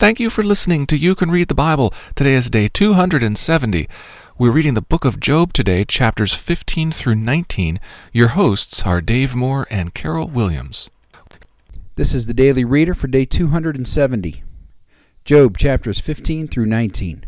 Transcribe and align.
Thank 0.00 0.20
you 0.20 0.30
for 0.30 0.44
listening 0.44 0.86
to 0.86 0.96
You 0.96 1.16
Can 1.16 1.28
Read 1.28 1.48
the 1.48 1.56
Bible. 1.56 1.92
Today 2.14 2.34
is 2.34 2.50
day 2.50 2.68
270. 2.68 3.88
We're 4.38 4.52
reading 4.52 4.74
the 4.74 4.80
book 4.80 5.04
of 5.04 5.18
Job 5.18 5.52
today, 5.52 5.84
chapters 5.84 6.34
15 6.34 6.92
through 6.92 7.16
19. 7.16 7.80
Your 8.12 8.28
hosts 8.28 8.84
are 8.86 9.00
Dave 9.00 9.34
Moore 9.34 9.66
and 9.72 9.92
Carol 9.94 10.28
Williams. 10.28 10.88
This 11.96 12.14
is 12.14 12.26
the 12.26 12.32
Daily 12.32 12.64
Reader 12.64 12.94
for 12.94 13.08
day 13.08 13.24
270. 13.24 14.44
Job 15.24 15.58
chapters 15.58 15.98
15 15.98 16.46
through 16.46 16.66
19. 16.66 17.26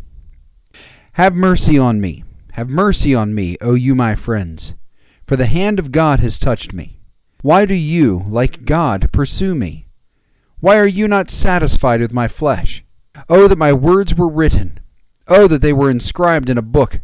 Have 1.13 1.35
mercy 1.35 1.77
on 1.77 1.99
me. 1.99 2.23
Have 2.53 2.69
mercy 2.69 3.13
on 3.13 3.35
me, 3.35 3.57
O 3.59 3.73
you 3.73 3.95
my 3.95 4.15
friends, 4.15 4.75
for 5.27 5.35
the 5.35 5.45
hand 5.45 5.77
of 5.77 5.91
God 5.91 6.21
has 6.21 6.39
touched 6.39 6.71
me. 6.71 7.01
Why 7.41 7.65
do 7.65 7.75
you, 7.75 8.23
like 8.29 8.63
God, 8.63 9.11
pursue 9.11 9.55
me? 9.55 9.87
Why 10.61 10.77
are 10.77 10.87
you 10.87 11.07
not 11.07 11.31
satisfied 11.31 12.01
with 12.01 12.13
my 12.13 12.27
flesh? 12.27 12.83
Oh, 13.27 13.47
that 13.47 13.57
my 13.57 13.73
words 13.73 14.13
were 14.13 14.29
written! 14.29 14.79
Oh, 15.27 15.47
that 15.47 15.63
they 15.63 15.73
were 15.73 15.89
inscribed 15.89 16.51
in 16.51 16.57
a 16.57 16.61
book! 16.61 16.99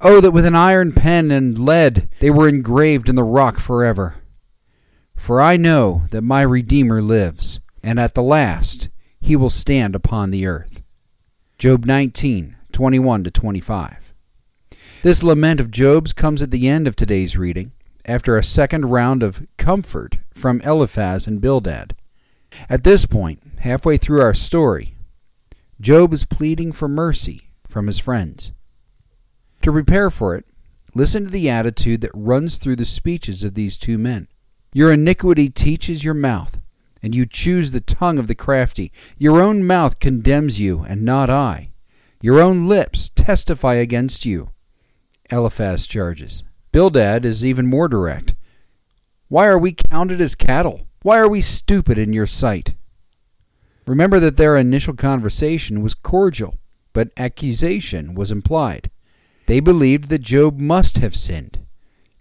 Oh, 0.00 0.20
that 0.20 0.30
with 0.30 0.44
an 0.44 0.54
iron 0.54 0.92
pen 0.92 1.32
and 1.32 1.58
lead 1.58 2.08
they 2.20 2.30
were 2.30 2.48
engraved 2.48 3.08
in 3.08 3.16
the 3.16 3.24
rock 3.24 3.58
forever! 3.58 4.18
For 5.16 5.40
I 5.40 5.56
know 5.56 6.04
that 6.10 6.22
my 6.22 6.42
Redeemer 6.42 7.02
lives, 7.02 7.58
and 7.82 7.98
at 7.98 8.14
the 8.14 8.22
last 8.22 8.90
he 9.20 9.34
will 9.34 9.50
stand 9.50 9.96
upon 9.96 10.30
the 10.30 10.46
earth. 10.46 10.80
Job 11.58 11.84
19, 11.84 12.56
21 12.70 13.24
to 13.24 13.30
25. 13.32 14.14
This 15.02 15.24
lament 15.24 15.58
of 15.58 15.72
Job's 15.72 16.12
comes 16.12 16.42
at 16.42 16.52
the 16.52 16.68
end 16.68 16.86
of 16.86 16.94
today's 16.94 17.36
reading, 17.36 17.72
after 18.04 18.36
a 18.36 18.44
second 18.44 18.84
round 18.84 19.24
of 19.24 19.44
comfort 19.56 20.18
from 20.32 20.60
Eliphaz 20.60 21.26
and 21.26 21.40
Bildad. 21.40 21.96
At 22.68 22.84
this 22.84 23.06
point, 23.06 23.42
halfway 23.58 23.96
through 23.96 24.20
our 24.20 24.34
story, 24.34 24.94
Job 25.80 26.12
is 26.12 26.24
pleading 26.24 26.72
for 26.72 26.88
mercy 26.88 27.50
from 27.68 27.86
his 27.86 28.00
friends. 28.00 28.52
To 29.62 29.70
prepare 29.70 30.10
for 30.10 30.34
it, 30.34 30.44
listen 30.94 31.24
to 31.24 31.30
the 31.30 31.48
attitude 31.48 32.00
that 32.00 32.10
runs 32.14 32.58
through 32.58 32.76
the 32.76 32.84
speeches 32.84 33.44
of 33.44 33.54
these 33.54 33.78
two 33.78 33.96
men. 33.96 34.26
Your 34.72 34.92
iniquity 34.92 35.48
teaches 35.48 36.02
your 36.02 36.14
mouth, 36.14 36.60
and 37.00 37.14
you 37.14 37.26
choose 37.26 37.70
the 37.70 37.80
tongue 37.80 38.18
of 38.18 38.26
the 38.26 38.34
crafty. 38.34 38.90
Your 39.18 39.40
own 39.40 39.64
mouth 39.64 40.00
condemns 40.00 40.58
you, 40.58 40.84
and 40.88 41.04
not 41.04 41.30
I. 41.30 41.70
Your 42.20 42.40
own 42.40 42.66
lips 42.66 43.10
testify 43.10 43.74
against 43.74 44.24
you. 44.24 44.50
Eliphaz 45.30 45.86
charges. 45.86 46.42
Bildad 46.72 47.24
is 47.24 47.44
even 47.44 47.66
more 47.66 47.86
direct. 47.86 48.34
Why 49.28 49.46
are 49.46 49.58
we 49.58 49.72
counted 49.72 50.20
as 50.20 50.34
cattle? 50.34 50.87
Why 51.02 51.18
are 51.18 51.28
we 51.28 51.40
stupid 51.40 51.96
in 51.96 52.12
your 52.12 52.26
sight? 52.26 52.74
Remember 53.86 54.18
that 54.20 54.36
their 54.36 54.56
initial 54.56 54.94
conversation 54.94 55.80
was 55.80 55.94
cordial, 55.94 56.58
but 56.92 57.12
accusation 57.16 58.14
was 58.14 58.32
implied. 58.32 58.90
They 59.46 59.60
believed 59.60 60.08
that 60.08 60.22
Job 60.22 60.58
must 60.58 60.98
have 60.98 61.16
sinned, 61.16 61.60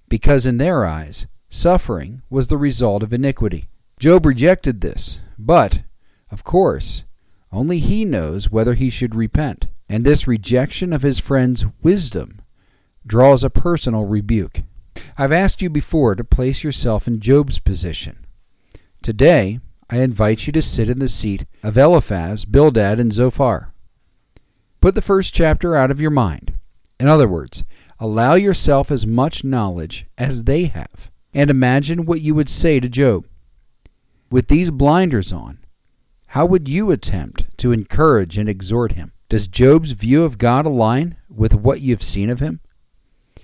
because 0.08 0.46
in 0.46 0.60
their 0.60 0.86
eyes, 0.86 1.26
suffering 1.50 2.22
was 2.30 2.48
the 2.48 2.58
result 2.58 3.02
of 3.02 3.12
iniquity. 3.12 3.68
Job 4.00 4.26
rejected 4.26 4.82
this, 4.82 5.20
but, 5.40 5.82
of 6.32 6.44
course, 6.44 7.04
only 7.52 7.80
he 7.80 8.06
knows 8.06 8.52
whether 8.52 8.76
he 8.76 8.92
should 8.92 9.16
repent, 9.16 9.68
and 9.90 10.06
this 10.06 10.28
rejection 10.28 10.94
of 10.94 11.02
his 11.02 11.18
friend's 11.20 11.66
wisdom 11.82 12.42
draws 13.06 13.44
a 13.44 13.50
personal 13.50 14.06
rebuke. 14.06 14.62
I've 15.18 15.32
asked 15.32 15.62
you 15.62 15.70
before 15.70 16.14
to 16.16 16.24
place 16.24 16.64
yourself 16.64 17.08
in 17.08 17.20
Job's 17.20 17.60
position. 17.60 18.26
Today, 19.08 19.62
I 19.90 20.00
invite 20.00 20.48
you 20.48 20.52
to 20.52 20.62
sit 20.62 20.90
in 20.90 21.00
the 21.00 21.08
seat 21.08 21.46
of 21.64 21.78
Eliphaz, 21.78 22.44
Bildad, 22.44 23.00
and 23.00 23.14
Zophar. 23.14 23.72
Put 24.82 24.96
the 24.96 25.02
first 25.02 25.34
chapter 25.34 25.78
out 25.78 25.90
of 25.92 26.02
your 26.02 26.12
mind. 26.12 26.52
In 27.00 27.08
other 27.08 27.26
words, 27.26 27.64
allow 28.02 28.34
yourself 28.34 28.92
as 28.92 29.08
much 29.08 29.46
knowledge 29.46 30.08
as 30.18 30.44
they 30.44 30.66
have, 30.66 31.10
and 31.34 31.50
imagine 31.50 32.06
what 32.06 32.20
you 32.20 32.36
would 32.36 32.50
say 32.50 32.82
to 32.82 32.90
Job. 32.90 33.26
With 34.30 34.50
these 34.50 34.72
blinders 34.72 35.32
on, 35.32 35.60
how 36.36 36.46
would 36.46 36.68
you 36.68 36.92
attempt 36.92 37.46
to 37.60 37.72
encourage 37.72 38.38
and 38.38 38.50
exhort 38.50 38.92
him? 38.92 39.14
Does 39.30 39.48
Job's 39.48 39.92
view 39.92 40.26
of 40.26 40.38
God 40.38 40.66
align 40.66 41.16
with 41.30 41.56
what 41.56 41.80
you've 41.80 42.04
seen 42.04 42.30
of 42.30 42.42
him? 42.42 42.60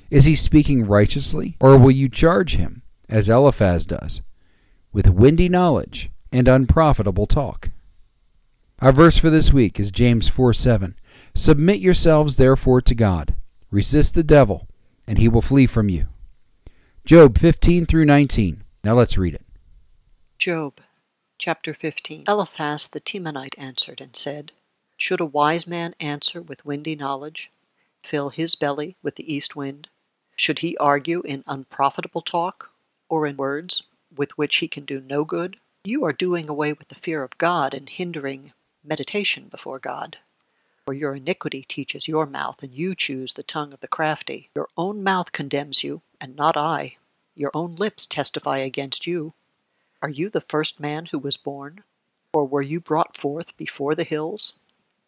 Is 0.10 0.26
he 0.26 0.36
speaking 0.36 0.86
righteously, 0.86 1.56
or 1.62 1.78
will 1.78 1.92
you 1.92 2.10
charge 2.10 2.58
him, 2.58 2.82
as 3.08 3.30
Eliphaz 3.30 3.86
does, 3.86 4.22
with 4.94 5.10
windy 5.10 5.50
knowledge 5.50 6.12
and 6.32 6.48
unprofitable 6.48 7.26
talk. 7.26 7.70
Our 8.80 8.92
verse 8.92 9.18
for 9.18 9.30
this 9.30 9.52
week 9.52 9.80
is 9.80 9.92
James 9.92 10.30
4 10.30 10.54
7. 10.54 10.96
Submit 11.34 11.80
yourselves 11.80 12.38
therefore 12.38 12.82
to 12.82 12.96
God. 12.96 13.36
Resist 13.72 14.14
the 14.14 14.24
devil, 14.24 14.68
and 15.08 15.18
he 15.18 15.28
will 15.28 15.42
flee 15.42 15.66
from 15.66 15.90
you. 15.90 16.08
Job 17.06 17.38
15 17.38 17.86
through 17.86 18.06
19. 18.06 18.64
Now 18.84 18.94
let's 18.94 19.18
read 19.18 19.34
it. 19.34 19.46
Job 20.38 20.80
chapter 21.38 21.74
15. 21.74 22.26
Eliphaz 22.28 22.88
the 22.88 23.02
Temanite 23.02 23.56
answered 23.58 24.00
and 24.00 24.16
said, 24.16 24.52
Should 24.96 25.22
a 25.22 25.26
wise 25.26 25.66
man 25.66 25.96
answer 26.00 26.42
with 26.42 26.66
windy 26.66 26.96
knowledge, 26.96 27.52
fill 28.04 28.30
his 28.30 28.56
belly 28.56 28.96
with 29.02 29.16
the 29.16 29.34
east 29.34 29.56
wind? 29.56 29.88
Should 30.36 30.60
he 30.60 30.78
argue 30.78 31.22
in 31.22 31.44
unprofitable 31.48 32.22
talk, 32.22 32.72
or 33.10 33.26
in 33.26 33.38
words 33.38 33.84
with 34.16 34.38
which 34.38 34.58
he 34.58 34.68
can 34.68 34.86
do 34.86 35.00
no 35.00 35.24
good, 35.24 35.58
you 35.84 36.04
are 36.06 36.14
doing 36.14 36.48
away 36.48 36.74
with 36.74 36.88
the 36.88 36.96
fear 36.96 37.24
of 37.24 37.38
God 37.38 37.74
and 37.74 37.90
hindering 37.90 38.54
meditation 38.84 39.48
before 39.50 39.80
God. 39.80 40.18
For 40.86 40.94
your 40.94 41.16
iniquity 41.16 41.64
teaches 41.68 42.08
your 42.08 42.26
mouth, 42.26 42.62
and 42.62 42.74
you 42.74 42.94
choose 42.96 43.34
the 43.34 43.44
tongue 43.44 43.74
of 43.74 43.80
the 43.80 43.88
crafty. 43.88 44.50
Your 44.56 44.68
own 44.78 45.04
mouth 45.04 45.32
condemns 45.32 45.84
you, 45.84 46.02
and 46.20 46.36
not 46.36 46.58
I. 46.58 46.98
Your 47.36 47.52
own 47.54 47.76
lips 47.76 48.06
testify 48.06 48.58
against 48.60 49.08
you. 49.08 49.34
Are 50.02 50.10
you 50.10 50.30
the 50.30 50.42
first 50.42 50.80
man 50.80 51.08
who 51.08 51.20
was 51.20 51.38
born? 51.38 51.84
Or 52.34 52.46
were 52.46 52.62
you 52.62 52.80
brought 52.80 53.16
forth 53.16 53.56
before 53.56 53.96
the 53.96 54.04
hills? 54.04 54.60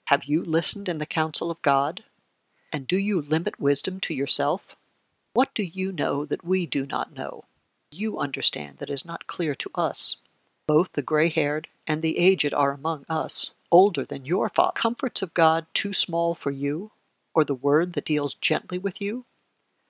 Have 0.05 0.25
you 0.25 0.43
listened 0.43 0.87
in 0.87 0.99
the 0.99 1.05
counsel 1.05 1.51
of 1.51 1.61
God? 1.61 2.03
And 2.71 2.87
do 2.87 2.97
you 2.97 3.21
limit 3.21 3.59
wisdom 3.59 3.99
to 4.01 4.13
yourself? 4.13 4.75
What 5.33 5.53
do 5.53 5.63
you 5.63 5.91
know 5.91 6.25
that 6.25 6.45
we 6.45 6.65
do 6.65 6.85
not 6.85 7.13
know? 7.13 7.45
You 7.99 8.19
understand 8.19 8.77
that 8.77 8.89
is 8.89 9.05
not 9.05 9.27
clear 9.27 9.55
to 9.55 9.69
us. 9.75 10.17
Both 10.67 10.93
the 10.93 11.01
gray 11.01 11.29
haired 11.29 11.67
and 11.87 12.01
the 12.01 12.17
aged 12.17 12.53
are 12.53 12.71
among 12.71 13.05
us, 13.07 13.51
older 13.71 14.05
than 14.05 14.25
your 14.25 14.49
father. 14.49 14.73
Comforts 14.75 15.21
of 15.21 15.33
God 15.33 15.65
too 15.73 15.93
small 15.93 16.33
for 16.33 16.51
you, 16.51 16.91
or 17.33 17.43
the 17.43 17.53
word 17.53 17.93
that 17.93 18.05
deals 18.05 18.33
gently 18.33 18.77
with 18.77 18.99
you? 18.99 19.25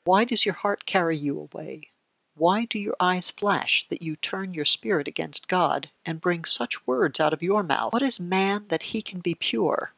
Why 0.04 0.24
does 0.24 0.46
your 0.46 0.56
heart 0.56 0.86
carry 0.86 1.18
you 1.18 1.40
away? 1.40 1.90
Why 2.38 2.66
do 2.66 2.78
your 2.78 2.96
eyes 3.00 3.32
flash 3.32 3.88
that 3.88 4.02
you 4.02 4.18
turn 4.18 4.54
your 4.54 4.66
spirit 4.66 5.08
against 5.08 5.48
God 5.48 5.90
and 6.06 6.20
bring 6.20 6.44
such 6.44 6.86
words 6.86 7.20
out 7.20 7.34
of 7.34 7.42
your 7.42 7.64
mouth? 7.64 7.94
What 7.94 8.02
is 8.02 8.20
man 8.20 8.66
that 8.68 8.84
he 8.84 9.02
can 9.02 9.22
be 9.22 9.36
pure? 9.36 9.94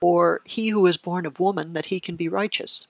Or 0.00 0.40
he 0.44 0.70
who 0.70 0.84
is 0.86 0.96
born 0.96 1.24
of 1.24 1.38
woman 1.38 1.74
that 1.74 1.86
he 1.86 2.00
can 2.00 2.16
be 2.16 2.28
righteous? 2.28 2.88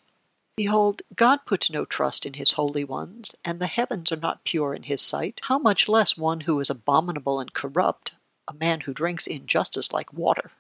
Behold, 0.59 1.03
God 1.15 1.47
puts 1.47 1.71
no 1.71 1.85
trust 1.85 2.27
in 2.27 2.33
his 2.33 2.55
holy 2.55 2.83
ones, 2.83 3.37
and 3.45 3.61
the 3.61 3.69
heavens 3.69 4.11
are 4.11 4.17
not 4.17 4.43
pure 4.43 4.75
in 4.75 4.83
his 4.83 5.01
sight. 5.01 5.41
How 5.45 5.57
much 5.57 5.89
less 5.89 6.19
one 6.19 6.41
who 6.41 6.59
is 6.59 6.69
abominable 6.69 7.39
and 7.39 7.53
corrupt, 7.53 8.17
a 8.49 8.55
man 8.55 8.81
who 8.81 8.93
drinks 8.93 9.29
injustice 9.29 9.93
like 9.93 10.13
water? 10.13 10.51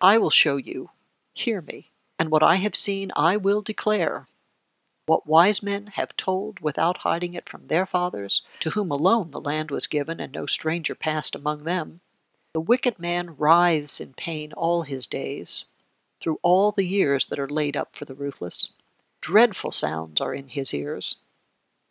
I 0.00 0.18
will 0.18 0.30
show 0.30 0.56
you, 0.56 0.90
hear 1.32 1.60
me, 1.60 1.92
and 2.18 2.28
what 2.28 2.42
I 2.42 2.56
have 2.56 2.74
seen 2.74 3.12
I 3.14 3.36
will 3.36 3.62
declare. 3.62 4.26
What 5.06 5.28
wise 5.28 5.62
men 5.62 5.92
have 5.94 6.16
told 6.16 6.58
without 6.58 6.98
hiding 6.98 7.34
it 7.34 7.48
from 7.48 7.68
their 7.68 7.86
fathers, 7.86 8.42
to 8.58 8.70
whom 8.70 8.90
alone 8.90 9.30
the 9.30 9.40
land 9.40 9.70
was 9.70 9.86
given, 9.86 10.18
and 10.18 10.32
no 10.32 10.46
stranger 10.46 10.96
passed 10.96 11.36
among 11.36 11.62
them. 11.62 12.00
The 12.52 12.58
wicked 12.58 12.98
man 12.98 13.36
writhes 13.38 14.00
in 14.00 14.14
pain 14.14 14.52
all 14.54 14.82
his 14.82 15.06
days, 15.06 15.66
through 16.18 16.40
all 16.42 16.72
the 16.72 16.84
years 16.84 17.26
that 17.26 17.38
are 17.38 17.48
laid 17.48 17.76
up 17.76 17.94
for 17.94 18.06
the 18.06 18.14
ruthless. 18.16 18.72
Dreadful 19.26 19.72
sounds 19.72 20.20
are 20.20 20.32
in 20.32 20.46
his 20.46 20.72
ears. 20.72 21.16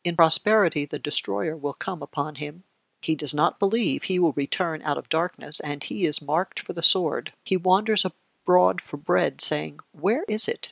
In 0.06 0.16
prosperity 0.16 0.86
the 0.86 0.98
destroyer 0.98 1.58
will 1.58 1.74
come 1.74 2.02
upon 2.02 2.36
him. 2.36 2.64
He 3.02 3.14
does 3.14 3.34
not 3.34 3.60
believe 3.60 4.04
he 4.04 4.20
will 4.20 4.32
return 4.32 4.82
out 4.84 4.98
of 4.98 5.10
darkness, 5.10 5.60
and 5.60 5.84
he 5.84 6.06
is 6.06 6.22
marked 6.22 6.62
for 6.62 6.72
the 6.72 6.82
sword. 6.82 7.34
He 7.44 7.58
wanders 7.58 8.06
abroad 8.06 8.80
for 8.80 8.96
bread, 8.96 9.42
saying, 9.42 9.82
Where 9.92 10.24
is 10.30 10.48
it? 10.48 10.72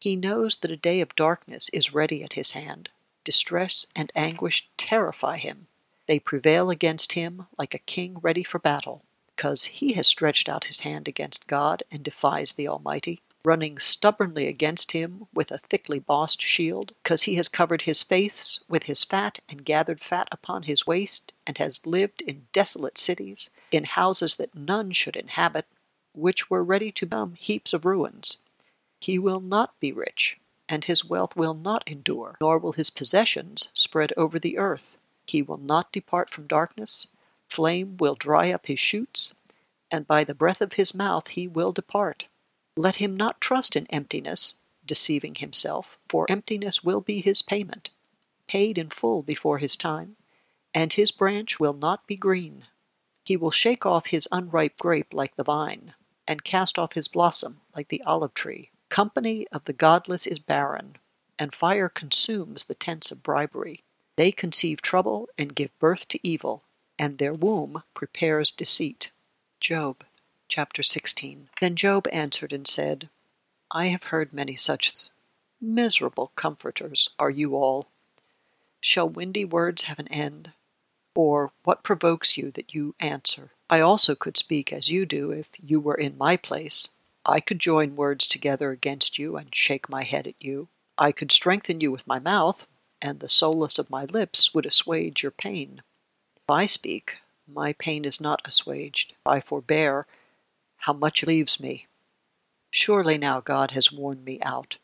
He 0.00 0.16
knows 0.16 0.56
that 0.56 0.70
a 0.70 0.78
day 0.78 1.02
of 1.02 1.14
darkness 1.14 1.68
is 1.74 1.92
ready 1.92 2.24
at 2.24 2.32
his 2.32 2.52
hand. 2.52 2.88
Distress 3.22 3.84
and 3.94 4.10
anguish 4.16 4.70
terrify 4.78 5.36
him. 5.36 5.66
They 6.06 6.18
prevail 6.18 6.70
against 6.70 7.12
him 7.12 7.48
like 7.58 7.74
a 7.74 7.78
king 7.80 8.16
ready 8.22 8.42
for 8.42 8.58
battle, 8.58 9.04
because 9.26 9.64
he 9.64 9.92
has 9.92 10.06
stretched 10.06 10.48
out 10.48 10.64
his 10.64 10.80
hand 10.80 11.06
against 11.06 11.46
God 11.46 11.82
and 11.90 12.02
defies 12.02 12.52
the 12.52 12.66
Almighty 12.66 13.20
running 13.46 13.78
stubbornly 13.78 14.48
against 14.48 14.90
him 14.90 15.28
with 15.32 15.52
a 15.52 15.58
thickly 15.58 16.00
bossed 16.00 16.42
shield, 16.42 16.92
because 17.02 17.22
he 17.22 17.36
has 17.36 17.48
covered 17.48 17.82
his 17.82 18.02
face 18.02 18.58
with 18.68 18.82
his 18.82 19.04
fat 19.04 19.38
and 19.48 19.64
gathered 19.64 20.00
fat 20.00 20.26
upon 20.32 20.64
his 20.64 20.84
waist, 20.84 21.32
and 21.46 21.56
has 21.58 21.86
lived 21.86 22.22
in 22.22 22.48
desolate 22.52 22.98
cities, 22.98 23.50
in 23.70 23.84
houses 23.84 24.34
that 24.34 24.56
none 24.56 24.90
should 24.90 25.14
inhabit, 25.14 25.64
which 26.12 26.50
were 26.50 26.64
ready 26.64 26.90
to 26.90 27.06
become 27.06 27.34
heaps 27.34 27.72
of 27.72 27.84
ruins. 27.84 28.38
He 28.98 29.16
will 29.16 29.40
not 29.40 29.78
be 29.78 29.92
rich, 29.92 30.40
and 30.68 30.84
his 30.84 31.04
wealth 31.04 31.36
will 31.36 31.54
not 31.54 31.88
endure, 31.88 32.36
nor 32.40 32.58
will 32.58 32.72
his 32.72 32.90
possessions 32.90 33.68
spread 33.72 34.12
over 34.16 34.40
the 34.40 34.58
earth. 34.58 34.96
He 35.24 35.40
will 35.40 35.58
not 35.58 35.92
depart 35.92 36.30
from 36.30 36.48
darkness, 36.48 37.06
flame 37.48 37.96
will 37.98 38.16
dry 38.16 38.50
up 38.50 38.66
his 38.66 38.80
shoots, 38.80 39.34
and 39.88 40.04
by 40.04 40.24
the 40.24 40.34
breath 40.34 40.60
of 40.60 40.72
his 40.72 40.96
mouth 40.96 41.28
he 41.28 41.46
will 41.46 41.70
depart. 41.70 42.26
Let 42.76 42.96
him 42.96 43.16
not 43.16 43.40
trust 43.40 43.74
in 43.74 43.86
emptiness, 43.86 44.54
deceiving 44.84 45.36
himself, 45.36 45.96
for 46.08 46.26
emptiness 46.28 46.84
will 46.84 47.00
be 47.00 47.20
his 47.22 47.40
payment, 47.40 47.90
paid 48.46 48.76
in 48.76 48.90
full 48.90 49.22
before 49.22 49.58
his 49.58 49.76
time, 49.76 50.16
and 50.74 50.92
his 50.92 51.10
branch 51.10 51.58
will 51.58 51.72
not 51.72 52.06
be 52.06 52.16
green. 52.16 52.66
He 53.24 53.36
will 53.36 53.50
shake 53.50 53.86
off 53.86 54.06
his 54.06 54.28
unripe 54.30 54.76
grape 54.76 55.14
like 55.14 55.36
the 55.36 55.42
vine, 55.42 55.94
and 56.28 56.44
cast 56.44 56.78
off 56.78 56.92
his 56.92 57.08
blossom 57.08 57.62
like 57.74 57.88
the 57.88 58.02
olive 58.02 58.34
tree. 58.34 58.70
Company 58.88 59.46
of 59.50 59.64
the 59.64 59.72
godless 59.72 60.26
is 60.26 60.38
barren, 60.38 60.96
and 61.38 61.54
fire 61.54 61.88
consumes 61.88 62.64
the 62.64 62.74
tents 62.74 63.10
of 63.10 63.22
bribery. 63.22 63.84
They 64.16 64.30
conceive 64.32 64.82
trouble 64.82 65.28
and 65.38 65.54
give 65.54 65.76
birth 65.78 66.08
to 66.08 66.26
evil, 66.26 66.62
and 66.98 67.18
their 67.18 67.34
womb 67.34 67.82
prepares 67.94 68.50
deceit. 68.50 69.12
Job 69.60 70.04
chapter 70.48 70.82
16. 70.82 71.48
Then 71.60 71.76
Job 71.76 72.06
answered 72.12 72.52
and 72.52 72.66
said, 72.66 73.08
I 73.70 73.86
have 73.86 74.04
heard 74.04 74.32
many 74.32 74.56
such 74.56 74.92
miserable 75.60 76.32
comforters 76.36 77.10
are 77.18 77.30
you 77.30 77.56
all. 77.56 77.88
Shall 78.80 79.08
windy 79.08 79.44
words 79.44 79.84
have 79.84 79.98
an 79.98 80.08
end? 80.08 80.52
Or 81.14 81.52
what 81.64 81.82
provokes 81.82 82.36
you 82.36 82.50
that 82.52 82.74
you 82.74 82.94
answer? 83.00 83.50
I 83.68 83.80
also 83.80 84.14
could 84.14 84.36
speak 84.36 84.72
as 84.72 84.90
you 84.90 85.06
do 85.06 85.32
if 85.32 85.48
you 85.60 85.80
were 85.80 85.94
in 85.94 86.18
my 86.18 86.36
place. 86.36 86.88
I 87.24 87.40
could 87.40 87.58
join 87.58 87.96
words 87.96 88.26
together 88.26 88.70
against 88.70 89.18
you 89.18 89.36
and 89.36 89.52
shake 89.52 89.88
my 89.88 90.04
head 90.04 90.26
at 90.26 90.36
you. 90.38 90.68
I 90.98 91.10
could 91.10 91.32
strengthen 91.32 91.80
you 91.80 91.90
with 91.90 92.06
my 92.06 92.18
mouth, 92.18 92.66
and 93.02 93.18
the 93.18 93.28
solace 93.28 93.78
of 93.78 93.90
my 93.90 94.04
lips 94.04 94.54
would 94.54 94.66
assuage 94.66 95.22
your 95.22 95.32
pain. 95.32 95.82
If 96.36 96.48
I 96.48 96.66
speak, 96.66 97.16
my 97.48 97.72
pain 97.72 98.04
is 98.04 98.20
not 98.20 98.40
assuaged. 98.44 99.12
If 99.12 99.26
I 99.26 99.40
forbear, 99.40 100.06
how 100.86 100.92
much 100.92 101.24
leaves 101.24 101.58
me. 101.58 101.88
Surely 102.70 103.18
now 103.18 103.40
God 103.40 103.72
has 103.72 103.90
worn 103.90 104.22
me 104.22 104.38
out. 104.42 104.78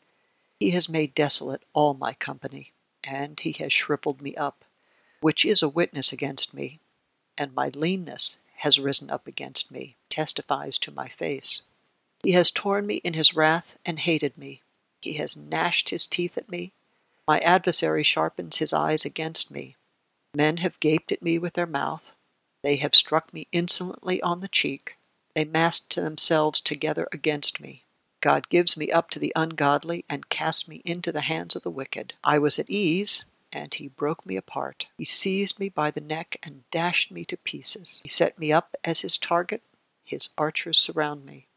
He 0.59 0.71
has 0.71 0.89
made 0.89 1.15
desolate 1.15 1.63
all 1.71 1.93
my 1.93 2.13
company, 2.13 2.73
and 3.05 3.39
he 3.39 3.53
has 3.53 3.71
shriveled 3.71 4.21
me 4.21 4.35
up, 4.35 4.65
which 5.21 5.45
is 5.45 5.63
a 5.63 5.69
witness 5.69 6.11
against 6.11 6.53
me, 6.53 6.81
and 7.37 7.55
my 7.55 7.71
leanness 7.73 8.39
has 8.57 8.81
risen 8.81 9.09
up 9.09 9.27
against 9.27 9.71
me, 9.71 9.95
testifies 10.09 10.77
to 10.79 10.91
my 10.91 11.07
face. 11.07 11.61
He 12.21 12.33
has 12.33 12.51
torn 12.51 12.85
me 12.85 12.95
in 12.95 13.13
his 13.13 13.33
wrath 13.33 13.77
and 13.85 13.99
hated 13.99 14.37
me. 14.37 14.61
He 14.99 15.13
has 15.13 15.37
gnashed 15.37 15.87
his 15.87 16.05
teeth 16.05 16.37
at 16.37 16.51
me. 16.51 16.73
My 17.25 17.39
adversary 17.39 18.03
sharpens 18.03 18.57
his 18.57 18.73
eyes 18.73 19.05
against 19.05 19.49
me. 19.49 19.77
Men 20.35 20.57
have 20.57 20.81
gaped 20.81 21.13
at 21.13 21.23
me 21.23 21.37
with 21.37 21.53
their 21.53 21.65
mouth. 21.65 22.11
They 22.61 22.75
have 22.75 22.93
struck 22.93 23.33
me 23.33 23.47
insolently 23.53 24.21
on 24.21 24.41
the 24.41 24.49
cheek. 24.49 24.97
They 25.35 25.45
massed 25.45 25.95
themselves 25.95 26.61
together 26.61 27.07
against 27.11 27.59
me. 27.59 27.83
God 28.21 28.49
gives 28.49 28.77
me 28.77 28.91
up 28.91 29.09
to 29.11 29.19
the 29.19 29.33
ungodly 29.35 30.05
and 30.09 30.29
casts 30.29 30.67
me 30.67 30.81
into 30.85 31.11
the 31.11 31.21
hands 31.21 31.55
of 31.55 31.63
the 31.63 31.69
wicked. 31.71 32.13
I 32.23 32.39
was 32.39 32.57
at 32.59 32.69
ease, 32.69 33.25
and 33.51 33.73
he 33.73 33.87
broke 33.87 34.25
me 34.25 34.37
apart. 34.37 34.87
He 34.97 35.05
seized 35.05 35.59
me 35.59 35.69
by 35.69 35.91
the 35.91 36.01
neck 36.01 36.37
and 36.43 36.69
dashed 36.71 37.11
me 37.11 37.25
to 37.25 37.37
pieces. 37.37 37.99
He 38.03 38.09
set 38.09 38.39
me 38.39 38.51
up 38.51 38.75
as 38.83 39.01
his 39.01 39.17
target. 39.17 39.61
His 40.05 40.29
archers 40.37 40.79
surround 40.79 41.25
me. 41.25 41.47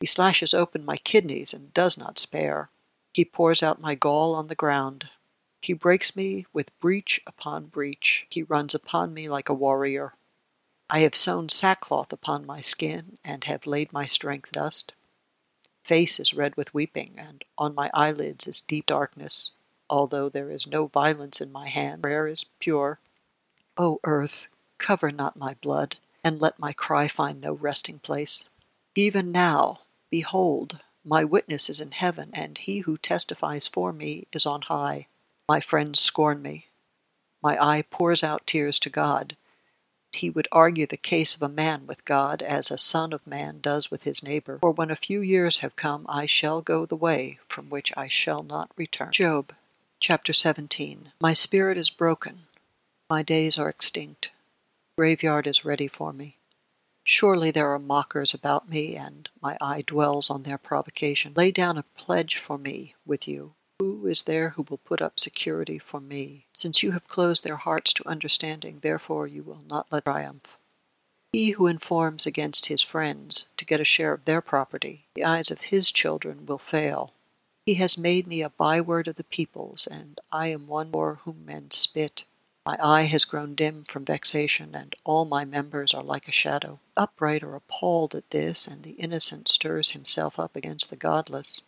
He 0.00 0.06
slashes 0.06 0.54
open 0.54 0.84
my 0.84 0.96
kidneys 0.98 1.52
and 1.52 1.74
does 1.74 1.96
not 1.96 2.18
spare. 2.18 2.70
He 3.12 3.24
pours 3.24 3.62
out 3.62 3.80
my 3.80 3.94
gall 3.94 4.34
on 4.34 4.48
the 4.48 4.54
ground. 4.54 5.08
He 5.62 5.72
breaks 5.72 6.14
me 6.14 6.46
with 6.52 6.78
breach 6.78 7.22
upon 7.26 7.66
breach. 7.66 8.26
He 8.28 8.42
runs 8.42 8.74
upon 8.74 9.14
me 9.14 9.28
like 9.28 9.48
a 9.48 9.54
warrior. 9.54 10.14
I 10.90 11.00
have 11.00 11.14
sewn 11.14 11.48
sackcloth 11.48 12.12
upon 12.12 12.46
my 12.46 12.60
skin, 12.60 13.18
and 13.24 13.44
have 13.44 13.66
laid 13.66 13.92
my 13.92 14.06
strength 14.06 14.52
dust. 14.52 14.92
Face 15.82 16.20
is 16.20 16.34
red 16.34 16.56
with 16.56 16.74
weeping, 16.74 17.14
and 17.18 17.44
on 17.58 17.74
my 17.74 17.90
eyelids 17.94 18.46
is 18.46 18.60
deep 18.60 18.86
darkness. 18.86 19.50
Although 19.88 20.28
there 20.28 20.50
is 20.50 20.66
no 20.66 20.86
violence 20.86 21.40
in 21.40 21.52
my 21.52 21.68
hand, 21.68 22.02
prayer 22.02 22.26
is 22.26 22.44
pure. 22.60 22.98
O 23.76 24.00
earth, 24.04 24.48
cover 24.78 25.10
not 25.10 25.36
my 25.36 25.54
blood, 25.62 25.96
and 26.22 26.40
let 26.40 26.58
my 26.58 26.72
cry 26.72 27.08
find 27.08 27.40
no 27.40 27.52
resting 27.52 27.98
place. 27.98 28.48
Even 28.94 29.32
now, 29.32 29.80
Behold, 30.14 30.78
my 31.04 31.24
witness 31.24 31.68
is 31.68 31.80
in 31.80 31.90
heaven, 31.90 32.30
and 32.34 32.56
he 32.56 32.78
who 32.78 32.96
testifies 32.96 33.66
for 33.66 33.92
me 33.92 34.28
is 34.32 34.46
on 34.46 34.62
high. 34.62 35.08
My 35.48 35.58
friends 35.58 35.98
scorn 35.98 36.40
me. 36.40 36.68
My 37.42 37.60
eye 37.60 37.82
pours 37.82 38.22
out 38.22 38.46
tears 38.46 38.78
to 38.78 38.90
God. 38.90 39.36
He 40.14 40.30
would 40.30 40.48
argue 40.52 40.86
the 40.86 40.96
case 40.96 41.34
of 41.34 41.42
a 41.42 41.48
man 41.48 41.86
with 41.86 42.04
God 42.04 42.42
as 42.42 42.70
a 42.70 42.78
son 42.78 43.12
of 43.12 43.26
man 43.26 43.60
does 43.60 43.90
with 43.90 44.04
his 44.04 44.22
neighbor. 44.22 44.58
For 44.60 44.70
when 44.70 44.90
a 44.90 44.96
few 44.96 45.20
years 45.20 45.58
have 45.58 45.76
come, 45.76 46.06
I 46.08 46.26
shall 46.26 46.60
go 46.62 46.86
the 46.86 46.96
way 46.96 47.38
from 47.48 47.70
which 47.70 47.92
I 47.96 48.08
shall 48.08 48.42
not 48.42 48.70
return. 48.76 49.10
Job 49.12 49.52
chapter 50.00 50.32
17. 50.32 51.12
My 51.20 51.32
spirit 51.32 51.78
is 51.78 51.90
broken. 51.90 52.42
My 53.08 53.22
days 53.22 53.58
are 53.58 53.68
extinct. 53.68 54.32
Graveyard 54.96 55.46
is 55.46 55.64
ready 55.64 55.88
for 55.88 56.12
me. 56.12 56.36
Surely 57.02 57.50
there 57.50 57.70
are 57.70 57.78
mockers 57.78 58.32
about 58.32 58.68
me, 58.68 58.96
and 58.96 59.28
my 59.42 59.58
eye 59.60 59.82
dwells 59.82 60.30
on 60.30 60.42
their 60.42 60.56
provocation. 60.56 61.34
Lay 61.36 61.50
down 61.50 61.76
a 61.76 61.84
pledge 61.96 62.36
for 62.36 62.56
me 62.56 62.94
with 63.04 63.28
you. 63.28 63.54
Who 63.80 64.06
is 64.06 64.22
there 64.22 64.50
who 64.50 64.64
will 64.68 64.78
put 64.78 65.02
up 65.02 65.18
security 65.18 65.78
for 65.78 66.00
me? 66.00 66.46
Since 66.52 66.82
you 66.82 66.92
have 66.92 67.08
closed 67.08 67.42
their 67.42 67.56
hearts 67.56 67.92
to 67.94 68.08
understanding, 68.08 68.78
therefore 68.82 69.26
you 69.26 69.42
will 69.42 69.62
not 69.68 69.86
let 69.90 70.04
triumph. 70.04 70.56
He 71.32 71.50
who 71.50 71.66
informs 71.66 72.26
against 72.26 72.66
his 72.66 72.82
friends 72.82 73.46
to 73.56 73.64
get 73.64 73.80
a 73.80 73.84
share 73.84 74.12
of 74.12 74.24
their 74.24 74.40
property, 74.40 75.06
the 75.14 75.24
eyes 75.24 75.50
of 75.50 75.62
his 75.62 75.90
children 75.90 76.46
will 76.46 76.58
fail. 76.58 77.12
He 77.66 77.74
has 77.74 77.98
made 77.98 78.28
me 78.28 78.42
a 78.42 78.50
byword 78.50 79.08
of 79.08 79.16
the 79.16 79.24
peoples, 79.24 79.88
and 79.88 80.20
I 80.30 80.48
am 80.48 80.68
one 80.68 80.92
for 80.92 81.16
whom 81.24 81.44
men 81.44 81.72
spit. 81.72 82.24
My 82.64 82.78
eye 82.80 83.02
has 83.02 83.24
grown 83.24 83.56
dim 83.56 83.82
from 83.82 84.04
vexation, 84.04 84.76
and 84.76 84.94
all 85.02 85.24
my 85.24 85.44
members 85.44 85.92
are 85.92 86.04
like 86.04 86.28
a 86.28 86.32
shadow. 86.32 86.78
Upright 86.96 87.42
are 87.42 87.56
appalled 87.56 88.14
at 88.14 88.30
this, 88.30 88.68
and 88.68 88.84
the 88.84 88.92
innocent 88.92 89.48
stirs 89.48 89.90
himself 89.90 90.38
up 90.38 90.54
against 90.54 90.90
the 90.90 90.96
godless. 90.96 91.60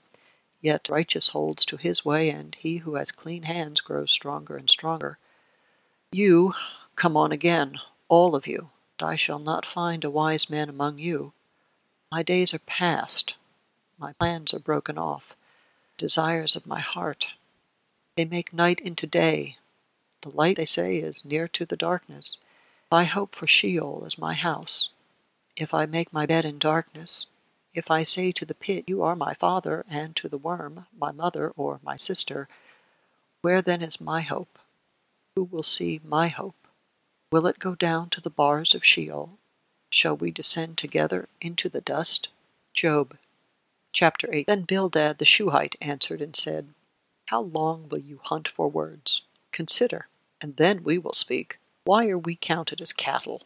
Yet 0.66 0.88
righteous 0.88 1.28
holds 1.28 1.64
to 1.66 1.76
his 1.76 2.04
way, 2.04 2.28
and 2.28 2.52
he 2.56 2.78
who 2.78 2.96
has 2.96 3.12
clean 3.12 3.44
hands 3.44 3.80
grows 3.80 4.10
stronger 4.10 4.56
and 4.56 4.68
stronger. 4.68 5.16
You, 6.10 6.54
come 6.96 7.16
on 7.16 7.30
again, 7.30 7.78
all 8.08 8.34
of 8.34 8.48
you, 8.48 8.70
I 9.00 9.14
shall 9.14 9.38
not 9.38 9.64
find 9.64 10.02
a 10.02 10.10
wise 10.10 10.50
man 10.50 10.68
among 10.68 10.98
you. 10.98 11.32
My 12.10 12.24
days 12.24 12.52
are 12.52 12.58
past, 12.58 13.36
my 13.96 14.14
plans 14.14 14.52
are 14.52 14.58
broken 14.58 14.98
off, 14.98 15.36
desires 15.96 16.56
of 16.56 16.66
my 16.66 16.80
heart. 16.80 17.28
They 18.16 18.24
make 18.24 18.52
night 18.52 18.80
into 18.80 19.06
day, 19.06 19.58
the 20.22 20.30
light, 20.30 20.56
they 20.56 20.64
say, 20.64 20.96
is 20.96 21.24
near 21.24 21.46
to 21.46 21.64
the 21.64 21.76
darkness. 21.76 22.38
I 22.90 23.04
hope 23.04 23.36
for 23.36 23.46
Sheol 23.46 24.02
as 24.04 24.18
my 24.18 24.34
house. 24.34 24.90
If 25.56 25.72
I 25.72 25.86
make 25.86 26.12
my 26.12 26.26
bed 26.26 26.44
in 26.44 26.58
darkness, 26.58 27.26
if 27.76 27.90
I 27.90 28.02
say 28.02 28.32
to 28.32 28.44
the 28.44 28.54
pit, 28.54 28.84
You 28.86 29.02
are 29.02 29.16
my 29.16 29.34
father, 29.34 29.84
and 29.88 30.16
to 30.16 30.28
the 30.28 30.38
worm, 30.38 30.86
My 30.96 31.12
mother 31.12 31.52
or 31.56 31.80
my 31.82 31.96
sister, 31.96 32.48
where 33.42 33.62
then 33.62 33.82
is 33.82 34.00
my 34.00 34.22
hope? 34.22 34.58
Who 35.34 35.44
will 35.44 35.62
see 35.62 36.00
my 36.04 36.28
hope? 36.28 36.68
Will 37.30 37.46
it 37.46 37.58
go 37.58 37.74
down 37.74 38.10
to 38.10 38.20
the 38.20 38.30
bars 38.30 38.74
of 38.74 38.84
Sheol? 38.84 39.38
Shall 39.90 40.16
we 40.16 40.30
descend 40.30 40.78
together 40.78 41.28
into 41.40 41.68
the 41.68 41.80
dust? 41.80 42.28
Job 42.72 43.16
chapter 43.92 44.28
8. 44.32 44.46
Then 44.46 44.62
Bildad 44.62 45.18
the 45.18 45.24
Shuhite 45.24 45.76
answered 45.80 46.20
and 46.20 46.34
said, 46.34 46.68
How 47.26 47.42
long 47.42 47.88
will 47.88 48.00
you 48.00 48.20
hunt 48.22 48.48
for 48.48 48.68
words? 48.68 49.22
Consider 49.52 50.06
and 50.40 50.56
then 50.56 50.82
we 50.82 50.98
will 50.98 51.12
speak. 51.12 51.58
Why 51.84 52.08
are 52.08 52.18
we 52.18 52.36
counted 52.36 52.80
as 52.80 52.92
cattle? 52.92 53.42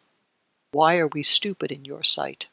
Why 0.72 0.99
are 0.99 1.06
we 1.08 1.22
stupid 1.22 1.70
in 1.70 1.84
your 1.84 2.02
sight? 2.02 2.49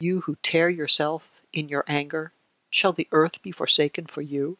You 0.00 0.22
who 0.22 0.36
tear 0.42 0.68
yourself 0.68 1.40
in 1.52 1.68
your 1.68 1.84
anger, 1.86 2.32
shall 2.70 2.92
the 2.92 3.08
earth 3.12 3.42
be 3.42 3.52
forsaken 3.52 4.06
for 4.06 4.22
you, 4.22 4.58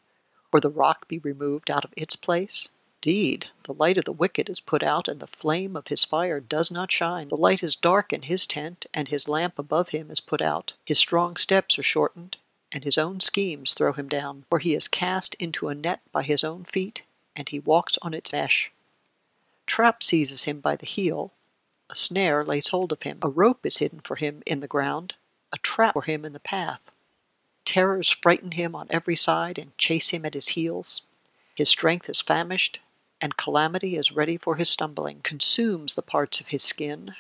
or 0.53 0.61
the 0.61 0.71
rock 0.71 1.09
be 1.09 1.19
removed 1.19 1.71
out 1.71 1.85
of 1.85 1.93
its 1.97 2.17
place? 2.17 2.71
Indeed, 2.97 3.51
the 3.63 3.75
light 3.75 3.97
of 3.97 4.05
the 4.05 4.13
wicked 4.13 4.51
is 4.51 4.61
put 4.61 4.83
out, 4.83 5.09
and 5.09 5.21
the 5.21 5.27
flame 5.27 5.77
of 5.77 5.89
his 5.89 6.05
fire 6.05 6.41
does 6.41 6.71
not 6.71 6.91
shine. 6.91 7.29
The 7.29 7.37
light 7.37 7.63
is 7.63 7.77
dark 7.77 8.13
in 8.13 8.23
his 8.23 8.47
tent, 8.47 8.87
and 8.93 9.09
his 9.09 9.29
lamp 9.29 9.59
above 9.59 9.91
him 9.91 10.11
is 10.11 10.21
put 10.21 10.43
out. 10.43 10.75
His 10.85 10.99
strong 10.99 11.37
steps 11.37 11.79
are 11.79 11.85
shortened, 11.85 12.37
and 12.73 12.85
his 12.85 12.99
own 12.99 13.21
schemes 13.21 13.75
throw 13.75 13.93
him 13.93 14.09
down. 14.09 14.45
For 14.51 14.59
he 14.59 14.75
is 14.75 14.89
cast 14.89 15.35
into 15.35 15.69
a 15.69 15.75
net 15.75 16.01
by 16.13 16.25
his 16.25 16.43
own 16.43 16.65
feet, 16.65 17.05
and 17.37 17.49
he 17.49 17.61
walks 17.61 17.97
on 18.03 18.13
its 18.13 18.33
mesh 18.33 18.73
trap 19.69 20.03
seizes 20.03 20.45
him 20.45 20.61
by 20.61 20.75
the 20.75 20.87
heel, 20.87 21.33
a 21.91 21.95
snare 21.95 22.45
lays 22.45 22.69
hold 22.69 22.91
of 22.91 23.03
him, 23.03 23.19
a 23.23 23.29
rope 23.29 23.65
is 23.65 23.77
hidden 23.77 24.01
for 24.01 24.17
him 24.17 24.43
in 24.45 24.61
the 24.61 24.67
ground, 24.67 25.15
a 25.53 25.59
trap 25.59 25.95
for 25.95 26.03
him 26.03 26.25
in 26.25 26.33
the 26.33 26.41
path. 26.41 26.91
Terrors 27.65 28.09
frighten 28.09 28.53
him 28.53 28.75
on 28.75 28.87
every 28.91 29.17
side 29.17 29.59
and 29.59 29.77
chase 29.77 30.11
him 30.11 30.25
at 30.25 30.35
his 30.35 30.49
heels. 30.49 31.03
His 31.55 31.69
strength 31.69 32.09
is 32.09 32.21
famished, 32.21 32.81
and 33.21 33.37
calamity 33.37 33.97
is 33.97 34.13
ready 34.13 34.37
for 34.37 34.57
his 34.57 34.71
stumbling, 34.71 35.21
consumes 35.23 35.95
the 35.95 36.03
parts 36.03 36.41
of 36.41 36.49
his 36.49 36.63
skin. 36.63 37.15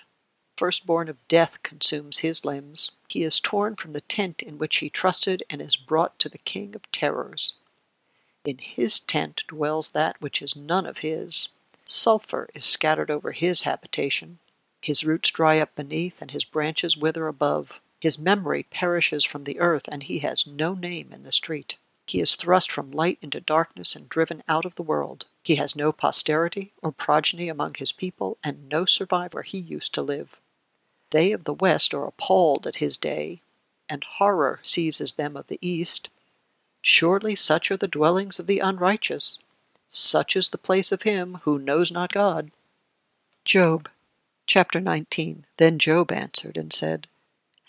Firstborn 0.56 1.08
of 1.08 1.28
death 1.28 1.62
consumes 1.62 2.18
his 2.18 2.44
limbs. 2.44 2.92
He 3.08 3.22
is 3.22 3.40
torn 3.40 3.76
from 3.76 3.92
the 3.92 4.00
tent 4.00 4.42
in 4.42 4.58
which 4.58 4.78
he 4.78 4.90
trusted 4.90 5.42
and 5.48 5.60
is 5.60 5.76
brought 5.76 6.18
to 6.20 6.28
the 6.28 6.38
king 6.38 6.74
of 6.74 6.90
terrors. 6.90 7.54
In 8.44 8.58
his 8.58 9.00
tent 9.00 9.44
dwells 9.46 9.90
that 9.90 10.20
which 10.20 10.40
is 10.40 10.56
none 10.56 10.86
of 10.86 10.98
his. 10.98 11.48
Sulphur 11.84 12.48
is 12.54 12.64
scattered 12.64 13.10
over 13.10 13.32
his 13.32 13.62
habitation. 13.62 14.38
His 14.80 15.04
roots 15.04 15.30
dry 15.30 15.58
up 15.58 15.74
beneath, 15.74 16.20
and 16.20 16.30
his 16.30 16.44
branches 16.44 16.96
wither 16.96 17.28
above. 17.28 17.80
His 18.00 18.18
memory 18.18 18.62
perishes 18.64 19.24
from 19.24 19.44
the 19.44 19.58
earth, 19.58 19.88
and 19.88 20.02
he 20.02 20.20
has 20.20 20.46
no 20.46 20.74
name 20.74 21.12
in 21.12 21.22
the 21.22 21.32
street. 21.32 21.76
He 22.06 22.20
is 22.20 22.36
thrust 22.36 22.70
from 22.70 22.90
light 22.90 23.18
into 23.20 23.40
darkness 23.40 23.94
and 23.96 24.08
driven 24.08 24.42
out 24.48 24.64
of 24.64 24.76
the 24.76 24.82
world. 24.82 25.26
He 25.42 25.56
has 25.56 25.76
no 25.76 25.92
posterity 25.92 26.72
or 26.80 26.92
progeny 26.92 27.48
among 27.48 27.74
his 27.74 27.92
people, 27.92 28.38
and 28.42 28.68
no 28.68 28.84
survivor 28.84 29.42
he 29.42 29.58
used 29.58 29.92
to 29.94 30.02
live. 30.02 30.36
They 31.10 31.32
of 31.32 31.44
the 31.44 31.54
West 31.54 31.92
are 31.92 32.06
appalled 32.06 32.66
at 32.66 32.76
his 32.76 32.96
day, 32.96 33.42
and 33.88 34.04
horror 34.04 34.60
seizes 34.62 35.14
them 35.14 35.36
of 35.36 35.48
the 35.48 35.58
East. 35.60 36.08
Surely 36.80 37.34
such 37.34 37.70
are 37.70 37.76
the 37.76 37.88
dwellings 37.88 38.38
of 38.38 38.46
the 38.46 38.60
unrighteous. 38.60 39.38
Such 39.88 40.36
is 40.36 40.50
the 40.50 40.58
place 40.58 40.92
of 40.92 41.02
him 41.02 41.40
who 41.42 41.58
knows 41.58 41.90
not 41.90 42.12
God. 42.12 42.50
Job 43.44 43.88
chapter 44.46 44.80
19. 44.80 45.46
Then 45.56 45.78
Job 45.78 46.12
answered 46.12 46.56
and 46.56 46.72
said, 46.72 47.06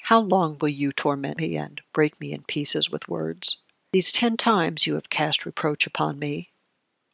How 0.03 0.19
long 0.19 0.57
will 0.59 0.69
you 0.69 0.91
torment 0.91 1.37
me 1.37 1.55
and 1.55 1.81
break 1.93 2.19
me 2.19 2.33
in 2.33 2.43
pieces 2.43 2.89
with 2.89 3.07
words? 3.07 3.57
These 3.91 4.11
ten 4.11 4.37
times 4.37 4.87
you 4.87 4.95
have 4.95 5.09
cast 5.09 5.45
reproach 5.45 5.85
upon 5.85 6.19
me. 6.19 6.49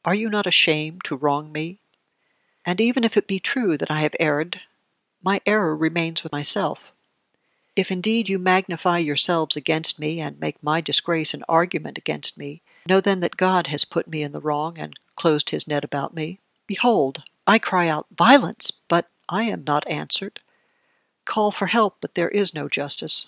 Are 0.03 0.15
you 0.15 0.29
not 0.29 0.45
ashamed 0.45 1.03
to 1.05 1.15
wrong 1.15 1.51
me? 1.51 1.79
And 2.65 2.81
even 2.81 3.03
if 3.03 3.17
it 3.17 3.27
be 3.27 3.39
true 3.39 3.77
that 3.77 3.91
I 3.91 4.01
have 4.01 4.15
erred, 4.19 4.61
my 5.23 5.41
error 5.45 5.75
remains 5.75 6.23
with 6.23 6.31
myself. 6.31 6.91
If 7.75 7.91
indeed 7.91 8.29
you 8.29 8.39
magnify 8.39 8.99
yourselves 8.99 9.55
against 9.55 9.99
me 9.99 10.21
and 10.21 10.39
make 10.39 10.61
my 10.63 10.79
disgrace 10.79 11.33
an 11.33 11.43
argument 11.49 11.97
against 11.97 12.37
me, 12.37 12.61
know 12.87 13.01
then 13.01 13.19
that 13.19 13.37
God 13.37 13.67
has 13.67 13.83
put 13.83 14.07
me 14.07 14.23
in 14.23 14.31
the 14.31 14.39
wrong 14.39 14.77
and 14.77 14.93
closed 15.15 15.49
his 15.49 15.67
net 15.67 15.83
about 15.83 16.13
me. 16.13 16.39
Behold, 16.67 17.23
I 17.45 17.59
cry 17.59 17.87
out, 17.87 18.07
Violence! 18.15 18.71
But 18.71 19.09
I 19.27 19.43
am 19.43 19.63
not 19.65 19.87
answered. 19.87 20.39
Call 21.25 21.51
for 21.51 21.67
help, 21.67 21.97
but 21.99 22.15
there 22.15 22.29
is 22.29 22.53
no 22.53 22.69
justice. 22.69 23.27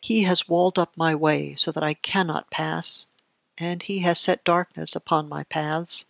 He 0.00 0.22
has 0.22 0.48
walled 0.48 0.78
up 0.78 0.96
my 0.96 1.14
way 1.14 1.54
so 1.54 1.70
that 1.72 1.82
I 1.82 1.94
cannot 1.94 2.50
pass, 2.50 3.06
and 3.58 3.82
he 3.82 4.00
has 4.00 4.18
set 4.18 4.44
darkness 4.44 4.96
upon 4.96 5.28
my 5.28 5.44
paths. 5.44 6.06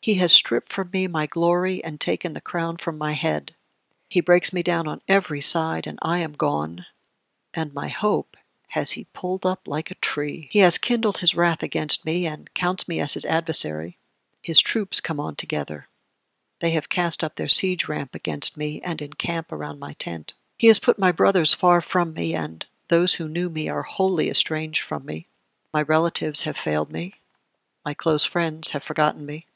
He 0.00 0.14
has 0.14 0.32
stripped 0.32 0.68
from 0.68 0.90
me 0.92 1.06
my 1.06 1.26
glory 1.26 1.82
and 1.82 2.00
taken 2.00 2.34
the 2.34 2.40
crown 2.40 2.76
from 2.76 2.98
my 2.98 3.12
head. 3.12 3.54
He 4.08 4.20
breaks 4.20 4.52
me 4.52 4.62
down 4.62 4.86
on 4.86 5.02
every 5.08 5.40
side, 5.40 5.86
and 5.86 5.98
I 6.02 6.18
am 6.18 6.32
gone. 6.32 6.86
And 7.54 7.72
my 7.72 7.88
hope 7.88 8.36
has 8.68 8.92
he 8.92 9.06
pulled 9.12 9.46
up 9.46 9.66
like 9.66 9.90
a 9.90 9.96
tree. 9.96 10.48
He 10.50 10.58
has 10.60 10.78
kindled 10.78 11.18
his 11.18 11.34
wrath 11.34 11.62
against 11.62 12.04
me, 12.04 12.26
and 12.26 12.52
counts 12.54 12.86
me 12.88 13.00
as 13.00 13.14
his 13.14 13.24
adversary. 13.24 13.98
His 14.42 14.60
troops 14.60 15.00
come 15.00 15.18
on 15.18 15.36
together. 15.36 15.88
They 16.60 16.70
have 16.70 16.88
cast 16.88 17.22
up 17.22 17.36
their 17.36 17.48
siege 17.48 17.88
ramp 17.88 18.14
against 18.14 18.56
me, 18.56 18.80
and 18.82 19.02
encamp 19.02 19.52
around 19.52 19.78
my 19.78 19.94
tent. 19.94 20.34
He 20.56 20.68
has 20.68 20.78
put 20.78 20.98
my 20.98 21.12
brothers 21.12 21.52
far 21.52 21.80
from 21.80 22.14
me, 22.14 22.34
and 22.34 22.64
those 22.88 23.14
who 23.14 23.28
knew 23.28 23.50
me 23.50 23.68
are 23.68 23.82
wholly 23.82 24.30
estranged 24.30 24.82
from 24.82 25.04
me. 25.04 25.26
My 25.72 25.82
relatives 25.82 26.42
have 26.42 26.56
failed 26.56 26.90
me. 26.90 27.14
My 27.84 27.92
close 27.92 28.24
friends 28.24 28.70
have 28.70 28.82
forgotten 28.82 29.26
me. 29.26 29.46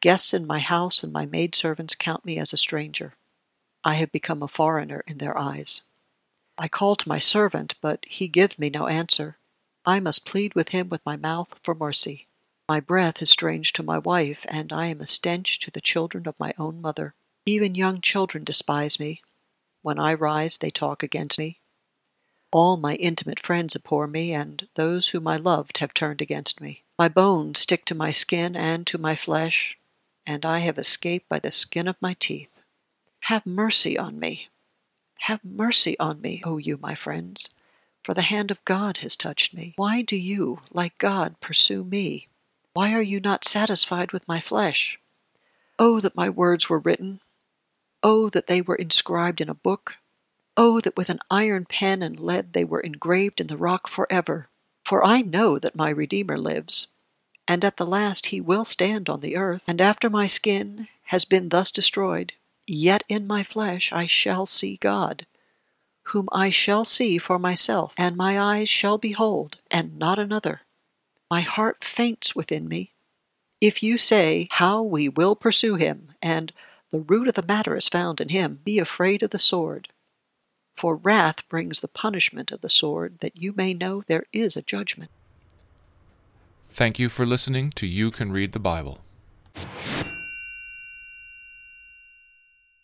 Guests 0.00 0.34
in 0.34 0.46
my 0.46 0.58
house 0.58 1.02
and 1.02 1.12
my 1.12 1.26
maidservants 1.26 1.94
count 1.94 2.24
me 2.24 2.38
as 2.38 2.52
a 2.52 2.58
stranger. 2.58 3.14
I 3.82 3.94
have 3.94 4.12
become 4.12 4.42
a 4.42 4.48
foreigner 4.48 5.02
in 5.06 5.18
their 5.18 5.36
eyes. 5.38 5.82
I 6.58 6.68
call 6.68 6.96
to 6.96 7.08
my 7.08 7.18
servant, 7.18 7.74
but 7.80 8.04
he 8.06 8.28
gives 8.28 8.58
me 8.58 8.68
no 8.68 8.86
answer. 8.86 9.38
I 9.86 10.00
must 10.00 10.26
plead 10.26 10.54
with 10.54 10.70
him 10.70 10.90
with 10.90 11.04
my 11.06 11.16
mouth 11.16 11.58
for 11.62 11.74
mercy. 11.74 12.26
My 12.68 12.80
breath 12.80 13.22
is 13.22 13.30
strange 13.30 13.72
to 13.72 13.82
my 13.82 13.98
wife, 13.98 14.44
and 14.48 14.72
I 14.72 14.86
am 14.86 15.00
a 15.00 15.06
stench 15.06 15.58
to 15.60 15.70
the 15.70 15.80
children 15.80 16.28
of 16.28 16.38
my 16.38 16.52
own 16.58 16.82
mother. 16.82 17.14
Even 17.46 17.74
young 17.74 18.02
children 18.02 18.44
despise 18.44 19.00
me. 19.00 19.22
When 19.82 19.98
I 19.98 20.14
rise, 20.14 20.58
they 20.58 20.70
talk 20.70 21.02
against 21.02 21.38
me. 21.38 21.60
All 22.52 22.76
my 22.76 22.96
intimate 22.96 23.40
friends 23.40 23.76
abhor 23.76 24.06
me, 24.06 24.32
and 24.32 24.68
those 24.74 25.08
whom 25.08 25.26
I 25.26 25.36
loved 25.36 25.78
have 25.78 25.94
turned 25.94 26.20
against 26.20 26.60
me. 26.60 26.82
My 26.98 27.08
bones 27.08 27.60
stick 27.60 27.84
to 27.86 27.94
my 27.94 28.10
skin 28.10 28.56
and 28.56 28.86
to 28.88 28.98
my 28.98 29.14
flesh, 29.14 29.78
and 30.26 30.44
I 30.44 30.58
have 30.58 30.78
escaped 30.78 31.28
by 31.28 31.38
the 31.38 31.50
skin 31.50 31.88
of 31.88 31.96
my 32.00 32.14
teeth. 32.18 32.50
Have 33.24 33.46
mercy 33.46 33.96
on 33.96 34.18
me. 34.18 34.48
Have 35.20 35.44
mercy 35.44 35.98
on 35.98 36.20
me, 36.20 36.42
O 36.44 36.56
you, 36.56 36.76
my 36.76 36.94
friends, 36.94 37.50
for 38.02 38.14
the 38.14 38.22
hand 38.22 38.50
of 38.50 38.64
God 38.64 38.98
has 38.98 39.16
touched 39.16 39.54
me. 39.54 39.74
Why 39.76 40.02
do 40.02 40.16
you, 40.16 40.60
like 40.72 40.98
God, 40.98 41.40
pursue 41.40 41.84
me? 41.84 42.28
Why 42.72 42.92
are 42.94 43.02
you 43.02 43.20
not 43.20 43.44
satisfied 43.44 44.12
with 44.12 44.26
my 44.26 44.40
flesh? 44.40 44.98
Oh, 45.78 46.00
that 46.00 46.16
my 46.16 46.28
words 46.28 46.68
were 46.68 46.78
written! 46.78 47.20
Oh, 48.02 48.28
that 48.30 48.46
they 48.46 48.62
were 48.62 48.76
inscribed 48.76 49.40
in 49.40 49.48
a 49.48 49.54
book! 49.54 49.96
Oh, 50.56 50.80
that 50.80 50.96
with 50.96 51.10
an 51.10 51.18
iron 51.30 51.66
pen 51.66 52.02
and 52.02 52.18
lead 52.18 52.52
they 52.52 52.64
were 52.64 52.80
engraved 52.80 53.40
in 53.40 53.48
the 53.48 53.56
rock 53.56 53.88
forever! 53.88 54.48
For 54.84 55.04
I 55.04 55.22
know 55.22 55.58
that 55.58 55.76
my 55.76 55.90
Redeemer 55.90 56.38
lives, 56.38 56.88
and 57.46 57.64
at 57.64 57.76
the 57.76 57.86
last 57.86 58.26
he 58.26 58.40
will 58.40 58.64
stand 58.64 59.08
on 59.08 59.20
the 59.20 59.36
earth, 59.36 59.64
and 59.66 59.80
after 59.80 60.08
my 60.08 60.26
skin 60.26 60.88
has 61.04 61.24
been 61.24 61.50
thus 61.50 61.70
destroyed, 61.70 62.32
Yet 62.66 63.04
in 63.08 63.26
my 63.26 63.42
flesh 63.42 63.92
I 63.92 64.06
shall 64.06 64.46
see 64.46 64.76
God, 64.76 65.26
whom 66.04 66.28
I 66.32 66.50
shall 66.50 66.84
see 66.84 67.18
for 67.18 67.38
myself, 67.38 67.92
and 67.96 68.16
my 68.16 68.40
eyes 68.40 68.68
shall 68.68 68.98
behold, 68.98 69.58
and 69.70 69.98
not 69.98 70.18
another. 70.18 70.62
My 71.30 71.40
heart 71.42 71.84
faints 71.84 72.34
within 72.34 72.68
me. 72.68 72.92
If 73.60 73.82
you 73.82 73.98
say, 73.98 74.48
How 74.52 74.82
we 74.82 75.08
will 75.08 75.36
pursue 75.36 75.74
him, 75.74 76.12
and 76.22 76.52
the 76.90 77.00
root 77.00 77.28
of 77.28 77.34
the 77.34 77.46
matter 77.46 77.76
is 77.76 77.88
found 77.88 78.20
in 78.20 78.30
him, 78.30 78.60
be 78.64 78.78
afraid 78.78 79.22
of 79.22 79.30
the 79.30 79.38
sword. 79.38 79.88
For 80.76 80.96
wrath 80.96 81.48
brings 81.48 81.80
the 81.80 81.88
punishment 81.88 82.50
of 82.52 82.62
the 82.62 82.68
sword, 82.68 83.18
that 83.20 83.36
you 83.36 83.52
may 83.52 83.74
know 83.74 84.02
there 84.02 84.24
is 84.32 84.56
a 84.56 84.62
judgment. 84.62 85.10
Thank 86.70 86.98
you 86.98 87.08
for 87.08 87.26
listening 87.26 87.70
to 87.72 87.86
You 87.86 88.10
Can 88.10 88.32
Read 88.32 88.52
the 88.52 88.58
Bible. 88.58 89.00